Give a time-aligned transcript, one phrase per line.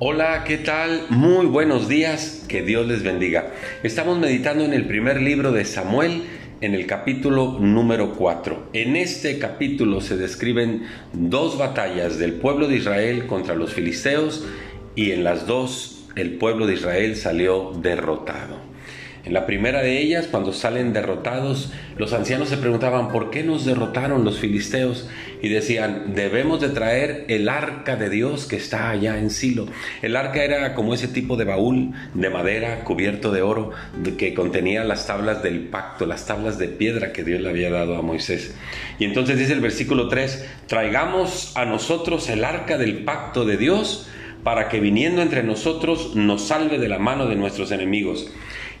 [0.00, 1.06] Hola, ¿qué tal?
[1.08, 3.52] Muy buenos días, que Dios les bendiga.
[3.84, 6.24] Estamos meditando en el primer libro de Samuel,
[6.60, 8.70] en el capítulo número 4.
[8.72, 14.44] En este capítulo se describen dos batallas del pueblo de Israel contra los filisteos
[14.96, 18.73] y en las dos el pueblo de Israel salió derrotado.
[19.24, 23.64] En la primera de ellas, cuando salen derrotados, los ancianos se preguntaban, ¿por qué nos
[23.64, 25.08] derrotaron los filisteos?
[25.40, 29.66] Y decían, debemos de traer el arca de Dios que está allá en Silo.
[30.02, 33.70] El arca era como ese tipo de baúl de madera cubierto de oro
[34.18, 37.96] que contenía las tablas del pacto, las tablas de piedra que Dios le había dado
[37.96, 38.54] a Moisés.
[38.98, 44.06] Y entonces dice el versículo 3, traigamos a nosotros el arca del pacto de Dios
[44.44, 48.30] para que viniendo entre nosotros nos salve de la mano de nuestros enemigos.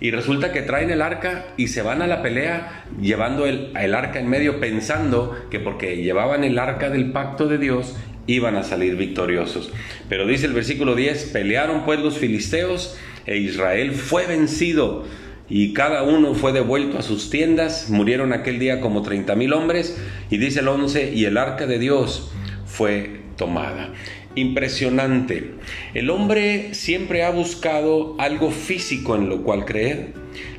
[0.00, 3.94] Y resulta que traen el arca y se van a la pelea llevando el, el
[3.94, 8.62] arca en medio pensando que porque llevaban el arca del pacto de Dios iban a
[8.62, 9.72] salir victoriosos.
[10.08, 15.04] Pero dice el versículo 10, pelearon pues los filisteos e Israel fue vencido
[15.48, 19.98] y cada uno fue devuelto a sus tiendas, murieron aquel día como treinta mil hombres
[20.30, 22.30] y dice el 11, y el arca de Dios
[22.66, 23.90] fue tomada
[24.34, 25.52] impresionante.
[25.94, 30.12] El hombre siempre ha buscado algo físico en lo cual creer.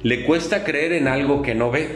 [0.04, 1.90] Le cuesta creer en algo que no ve.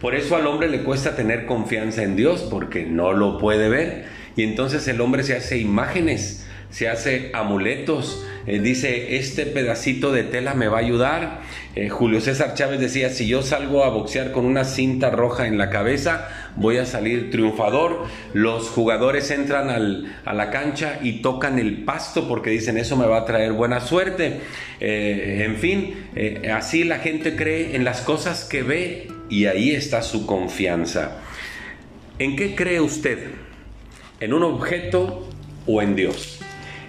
[0.00, 4.06] Por eso al hombre le cuesta tener confianza en Dios porque no lo puede ver.
[4.36, 10.24] Y entonces el hombre se hace imágenes, se hace amuletos, eh, dice, este pedacito de
[10.24, 11.40] tela me va a ayudar.
[11.76, 15.58] Eh, Julio César Chávez decía, si yo salgo a boxear con una cinta roja en
[15.58, 18.06] la cabeza, voy a salir triunfador.
[18.32, 19.70] Los jugadores entran
[20.24, 23.80] a la cancha y tocan el pasto porque dicen, eso me va a traer buena
[23.80, 24.40] suerte.
[24.80, 25.94] Eh, en fin,
[26.52, 31.18] así la gente cree en las cosas que ve y ahí está su confianza.
[32.18, 33.30] ¿En qué cree usted?
[34.20, 35.28] ¿En un objeto
[35.66, 36.38] o en Dios?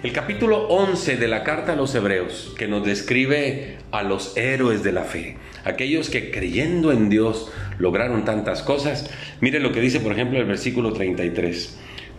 [0.04, 4.82] El capítulo 11 de la carta a los hebreos, que nos describe a los héroes
[4.82, 9.08] de la fe, aquellos que creyendo en Dios lograron tantas cosas.
[9.40, 11.78] Mire lo que dice, por ejemplo, el versículo 33.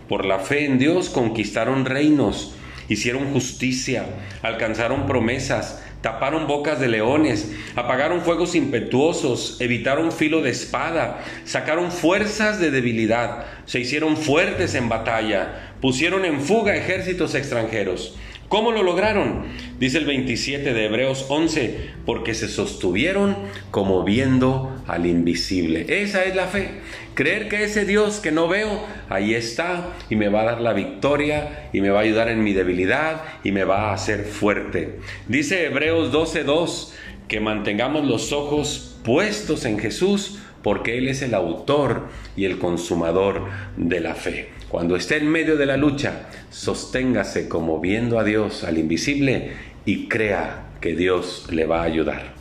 [0.10, 2.56] Por la fe en Dios conquistaron reinos,
[2.90, 4.08] hicieron justicia,
[4.42, 12.60] alcanzaron promesas, taparon bocas de leones, apagaron fuegos impetuosos, evitaron filo de espada, sacaron fuerzas
[12.60, 18.16] de debilidad, se hicieron fuertes en batalla, pusieron en fuga ejércitos extranjeros.
[18.48, 19.44] ¿Cómo lo lograron?
[19.80, 23.36] Dice el 27 de Hebreos 11, porque se sostuvieron
[23.72, 25.86] como viendo al invisible.
[25.90, 26.70] Esa es la fe.
[27.16, 30.74] Creer que ese Dios que no veo, ahí está y me va a dar la
[30.74, 35.00] victoria y me va a ayudar en mi debilidad y me va a hacer fuerte.
[35.28, 36.94] Dice Hebreos 12:2
[37.28, 43.50] que mantengamos los ojos puestos en Jesús porque Él es el autor y el consumador
[43.78, 44.50] de la fe.
[44.68, 49.52] Cuando esté en medio de la lucha, sosténgase como viendo a Dios, al invisible,
[49.86, 52.34] y crea que Dios le va a ayudar.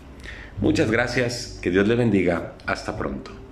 [0.58, 3.43] Muchas gracias, que Dios le bendiga, hasta pronto.